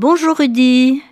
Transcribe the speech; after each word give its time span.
Bonjour 0.00 0.34
Rudy. 0.34 1.02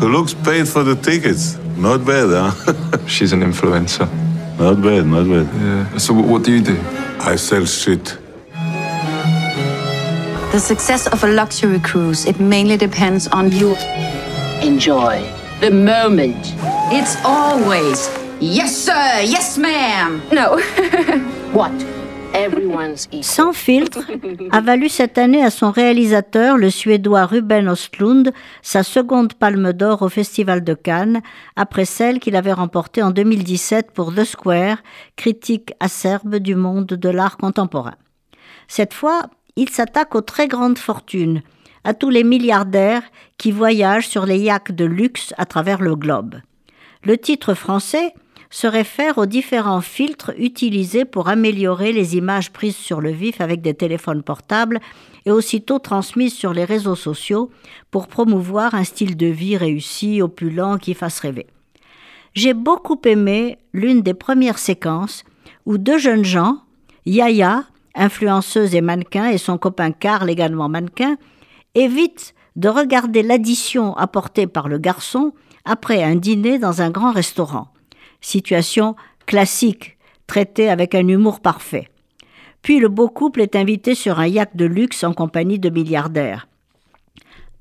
Who 0.00 0.08
looks 0.10 0.34
paid 0.34 0.68
for 0.68 0.82
the 0.84 0.94
tickets? 0.94 1.56
Not 1.78 2.04
bad, 2.04 2.28
huh? 2.28 2.98
She's 3.06 3.32
an 3.32 3.40
influencer. 3.40 4.06
not 4.58 4.82
bad, 4.82 5.06
not 5.06 5.24
bad. 5.24 5.48
Yeah. 5.54 5.96
So 5.96 6.12
what, 6.12 6.26
what 6.26 6.42
do 6.42 6.52
you 6.52 6.60
do? 6.60 6.78
I 7.20 7.36
sell 7.36 7.64
shit. 7.64 8.18
The 10.52 10.60
success 10.60 11.06
of 11.06 11.24
a 11.24 11.28
luxury 11.28 11.80
cruise, 11.80 12.26
it 12.26 12.38
mainly 12.38 12.76
depends 12.76 13.26
on 13.28 13.50
you. 13.50 13.74
Enjoy 14.60 15.24
the 15.62 15.70
moment. 15.70 16.52
It's 16.92 17.16
always, 17.24 18.10
yes 18.40 18.76
sir, 18.76 19.22
yes 19.24 19.56
ma'am. 19.56 20.20
No. 20.30 20.60
What? 21.54 21.72
Sans 23.22 23.52
filtre 23.52 24.00
a 24.50 24.60
valu 24.60 24.88
cette 24.88 25.18
année 25.18 25.44
à 25.44 25.50
son 25.50 25.70
réalisateur, 25.70 26.56
le 26.56 26.70
Suédois 26.70 27.26
Ruben 27.26 27.68
Östlund, 27.68 28.32
sa 28.62 28.82
seconde 28.82 29.34
palme 29.34 29.72
d'or 29.72 30.02
au 30.02 30.08
Festival 30.08 30.62
de 30.62 30.74
Cannes, 30.74 31.22
après 31.56 31.84
celle 31.84 32.20
qu'il 32.20 32.36
avait 32.36 32.52
remportée 32.52 33.02
en 33.02 33.10
2017 33.10 33.92
pour 33.92 34.14
The 34.14 34.24
Square, 34.24 34.78
critique 35.16 35.72
acerbe 35.80 36.36
du 36.36 36.54
monde 36.54 36.86
de 36.86 37.08
l'art 37.08 37.36
contemporain. 37.36 37.96
Cette 38.68 38.94
fois, 38.94 39.22
il 39.56 39.68
s'attaque 39.68 40.14
aux 40.14 40.20
très 40.20 40.48
grandes 40.48 40.78
fortunes, 40.78 41.42
à 41.84 41.94
tous 41.94 42.10
les 42.10 42.24
milliardaires 42.24 43.02
qui 43.38 43.50
voyagent 43.50 44.08
sur 44.08 44.26
les 44.26 44.38
yachts 44.38 44.72
de 44.72 44.84
luxe 44.84 45.34
à 45.38 45.46
travers 45.46 45.80
le 45.80 45.96
globe. 45.96 46.36
Le 47.02 47.16
titre 47.16 47.54
français 47.54 48.14
se 48.50 48.66
réfère 48.66 49.18
aux 49.18 49.26
différents 49.26 49.80
filtres 49.80 50.32
utilisés 50.36 51.04
pour 51.04 51.28
améliorer 51.28 51.92
les 51.92 52.16
images 52.16 52.50
prises 52.50 52.76
sur 52.76 53.00
le 53.00 53.10
vif 53.10 53.40
avec 53.40 53.62
des 53.62 53.74
téléphones 53.74 54.24
portables 54.24 54.80
et 55.24 55.30
aussitôt 55.30 55.78
transmises 55.78 56.34
sur 56.34 56.52
les 56.52 56.64
réseaux 56.64 56.96
sociaux 56.96 57.50
pour 57.92 58.08
promouvoir 58.08 58.74
un 58.74 58.84
style 58.84 59.16
de 59.16 59.26
vie 59.26 59.56
réussi, 59.56 60.20
opulent, 60.20 60.78
qui 60.78 60.94
fasse 60.94 61.20
rêver. 61.20 61.46
J'ai 62.34 62.54
beaucoup 62.54 63.00
aimé 63.04 63.58
l'une 63.72 64.02
des 64.02 64.14
premières 64.14 64.58
séquences 64.58 65.24
où 65.64 65.78
deux 65.78 65.98
jeunes 65.98 66.24
gens, 66.24 66.58
Yaya, 67.06 67.64
influenceuse 67.94 68.74
et 68.74 68.80
mannequin, 68.80 69.28
et 69.28 69.38
son 69.38 69.58
copain 69.58 69.92
Karl, 69.92 70.28
également 70.30 70.68
mannequin, 70.68 71.16
évitent 71.74 72.34
de 72.56 72.68
regarder 72.68 73.22
l'addition 73.22 73.96
apportée 73.96 74.46
par 74.46 74.68
le 74.68 74.78
garçon 74.78 75.32
après 75.64 76.02
un 76.02 76.16
dîner 76.16 76.58
dans 76.58 76.82
un 76.82 76.90
grand 76.90 77.12
restaurant. 77.12 77.68
Situation 78.20 78.96
classique, 79.26 79.96
traitée 80.26 80.68
avec 80.68 80.94
un 80.94 81.06
humour 81.06 81.40
parfait. 81.40 81.88
Puis 82.62 82.78
le 82.78 82.88
beau 82.88 83.08
couple 83.08 83.40
est 83.40 83.56
invité 83.56 83.94
sur 83.94 84.18
un 84.18 84.26
yacht 84.26 84.54
de 84.54 84.64
luxe 84.64 85.04
en 85.04 85.12
compagnie 85.12 85.58
de 85.58 85.70
milliardaires. 85.70 86.46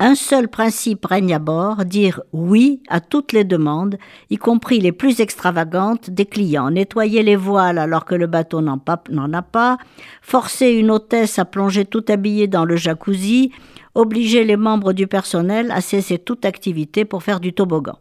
Un 0.01 0.15
seul 0.15 0.47
principe 0.47 1.05
règne 1.05 1.33
à 1.33 1.39
bord, 1.39 1.83
dire 1.83 2.21
oui 2.31 2.81
à 2.87 3.01
toutes 3.01 3.33
les 3.33 3.43
demandes, 3.43 3.97
y 4.29 4.37
compris 4.37 4.79
les 4.79 4.93
plus 4.93 5.19
extravagantes 5.19 6.09
des 6.09 6.25
clients. 6.25 6.71
Nettoyer 6.71 7.21
les 7.21 7.35
voiles 7.35 7.77
alors 7.77 8.05
que 8.05 8.15
le 8.15 8.25
bateau 8.25 8.61
n'en 8.61 9.33
a 9.33 9.41
pas, 9.41 9.77
forcer 10.21 10.69
une 10.69 10.89
hôtesse 10.89 11.37
à 11.37 11.43
plonger 11.43 11.83
tout 11.83 12.05
habillée 12.07 12.47
dans 12.47 12.63
le 12.63 12.77
jacuzzi, 12.77 13.51
obliger 13.93 14.45
les 14.45 14.55
membres 14.55 14.93
du 14.93 15.05
personnel 15.05 15.69
à 15.71 15.81
cesser 15.81 16.17
toute 16.17 16.45
activité 16.45 17.03
pour 17.03 17.23
faire 17.23 17.41
du 17.41 17.51
toboggan. 17.51 17.97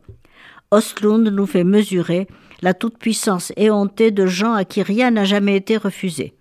Ostlund 0.70 1.28
nous 1.28 1.46
fait 1.46 1.64
mesurer 1.64 2.28
la 2.60 2.74
toute-puissance 2.74 3.52
éhontée 3.56 4.10
de 4.10 4.26
gens 4.26 4.52
à 4.52 4.64
qui 4.64 4.82
rien 4.82 5.10
n'a 5.10 5.24
jamais 5.24 5.56
été 5.56 5.76
refusé. 5.76 6.34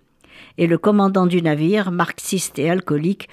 Et 0.58 0.66
le 0.66 0.76
commandant 0.76 1.26
du 1.26 1.40
navire, 1.40 1.90
marxiste 1.90 2.58
et 2.58 2.68
alcoolique, 2.68 3.28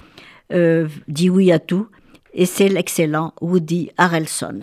euh, 0.52 0.88
dit 1.08 1.28
oui 1.28 1.52
à 1.52 1.58
tout, 1.58 1.88
et 2.32 2.46
c'est 2.46 2.68
l'excellent 2.68 3.34
Woody 3.40 3.90
Harrelson. 3.98 4.60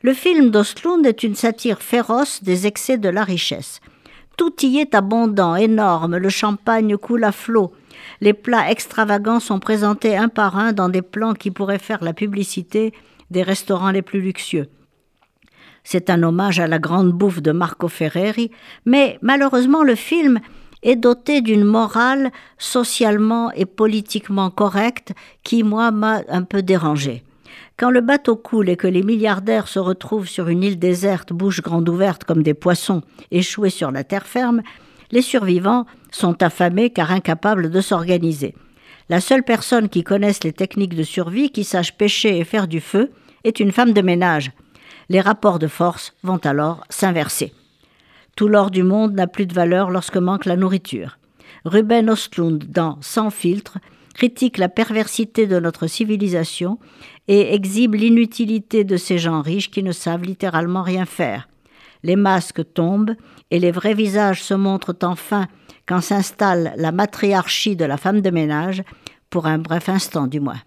Le 0.00 0.14
film 0.14 0.50
d'Ostlund 0.50 1.04
est 1.04 1.22
une 1.22 1.34
satire 1.34 1.82
féroce 1.82 2.42
des 2.42 2.66
excès 2.66 2.96
de 2.98 3.08
la 3.08 3.24
richesse. 3.24 3.80
Tout 4.36 4.54
y 4.62 4.78
est 4.78 4.94
abondant, 4.94 5.56
énorme, 5.56 6.16
le 6.16 6.28
champagne 6.28 6.96
coule 6.96 7.24
à 7.24 7.32
flot. 7.32 7.72
Les 8.20 8.32
plats 8.32 8.70
extravagants 8.70 9.40
sont 9.40 9.58
présentés 9.58 10.16
un 10.16 10.28
par 10.28 10.56
un 10.56 10.72
dans 10.72 10.88
des 10.88 11.02
plans 11.02 11.34
qui 11.34 11.50
pourraient 11.50 11.80
faire 11.80 12.02
la 12.02 12.14
publicité 12.14 12.94
des 13.30 13.42
restaurants 13.42 13.90
les 13.90 14.02
plus 14.02 14.20
luxueux. 14.20 14.68
C'est 15.90 16.10
un 16.10 16.22
hommage 16.22 16.60
à 16.60 16.66
la 16.66 16.78
grande 16.78 17.12
bouffe 17.12 17.40
de 17.40 17.50
Marco 17.50 17.88
Ferreri, 17.88 18.50
mais 18.84 19.18
malheureusement 19.22 19.82
le 19.82 19.94
film 19.94 20.38
est 20.82 20.96
doté 20.96 21.40
d'une 21.40 21.64
morale 21.64 22.30
socialement 22.58 23.50
et 23.52 23.64
politiquement 23.64 24.50
correcte 24.50 25.14
qui, 25.44 25.62
moi, 25.62 25.90
m'a 25.90 26.20
un 26.28 26.42
peu 26.42 26.60
dérangé. 26.60 27.22
Quand 27.78 27.88
le 27.88 28.02
bateau 28.02 28.36
coule 28.36 28.68
et 28.68 28.76
que 28.76 28.86
les 28.86 29.02
milliardaires 29.02 29.66
se 29.66 29.78
retrouvent 29.78 30.28
sur 30.28 30.48
une 30.48 30.62
île 30.62 30.78
déserte, 30.78 31.32
bouche 31.32 31.62
grande 31.62 31.88
ouverte 31.88 32.24
comme 32.24 32.42
des 32.42 32.52
poissons 32.52 33.00
échoués 33.30 33.70
sur 33.70 33.90
la 33.90 34.04
terre 34.04 34.26
ferme, 34.26 34.60
les 35.10 35.22
survivants 35.22 35.86
sont 36.10 36.42
affamés 36.42 36.90
car 36.90 37.12
incapables 37.12 37.70
de 37.70 37.80
s'organiser. 37.80 38.54
La 39.08 39.22
seule 39.22 39.42
personne 39.42 39.88
qui 39.88 40.04
connaisse 40.04 40.44
les 40.44 40.52
techniques 40.52 40.96
de 40.96 41.02
survie, 41.02 41.48
qui 41.48 41.64
sache 41.64 41.96
pêcher 41.96 42.38
et 42.38 42.44
faire 42.44 42.68
du 42.68 42.82
feu, 42.82 43.10
est 43.42 43.58
une 43.58 43.72
femme 43.72 43.94
de 43.94 44.02
ménage. 44.02 44.52
Les 45.08 45.20
rapports 45.20 45.58
de 45.58 45.66
force 45.66 46.14
vont 46.22 46.38
alors 46.38 46.84
s'inverser. 46.90 47.54
Tout 48.36 48.48
l'or 48.48 48.70
du 48.70 48.82
monde 48.82 49.14
n'a 49.14 49.26
plus 49.26 49.46
de 49.46 49.54
valeur 49.54 49.90
lorsque 49.90 50.16
manque 50.16 50.44
la 50.44 50.56
nourriture. 50.56 51.18
Ruben 51.64 52.10
Östlund, 52.10 52.64
dans 52.70 52.98
Sans 53.00 53.30
filtre, 53.30 53.78
critique 54.14 54.58
la 54.58 54.68
perversité 54.68 55.46
de 55.46 55.58
notre 55.58 55.86
civilisation 55.86 56.78
et 57.26 57.54
exhibe 57.54 57.94
l'inutilité 57.94 58.84
de 58.84 58.96
ces 58.96 59.18
gens 59.18 59.42
riches 59.42 59.70
qui 59.70 59.82
ne 59.82 59.92
savent 59.92 60.24
littéralement 60.24 60.82
rien 60.82 61.04
faire. 61.04 61.48
Les 62.02 62.16
masques 62.16 62.72
tombent 62.74 63.14
et 63.50 63.58
les 63.58 63.70
vrais 63.70 63.94
visages 63.94 64.42
se 64.42 64.54
montrent 64.54 64.96
enfin 65.02 65.46
quand 65.86 66.00
s'installe 66.00 66.74
la 66.76 66.92
matriarchie 66.92 67.76
de 67.76 67.84
la 67.84 67.96
femme 67.96 68.20
de 68.20 68.30
ménage, 68.30 68.82
pour 69.30 69.46
un 69.46 69.58
bref 69.58 69.88
instant 69.88 70.26
du 70.26 70.40
moins. 70.40 70.60